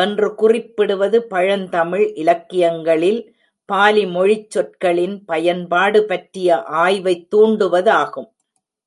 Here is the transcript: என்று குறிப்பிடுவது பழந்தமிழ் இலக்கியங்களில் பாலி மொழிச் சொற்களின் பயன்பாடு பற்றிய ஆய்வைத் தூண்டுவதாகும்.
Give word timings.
என்று 0.00 0.34
குறிப்பிடுவது 0.34 1.18
பழந்தமிழ் 1.24 2.12
இலக்கியங்களில் 2.14 3.20
பாலி 3.68 4.06
மொழிச் 4.06 4.50
சொற்களின் 4.50 5.24
பயன்பாடு 5.24 6.06
பற்றிய 6.06 6.62
ஆய்வைத் 6.78 7.28
தூண்டுவதாகும். 7.34 8.30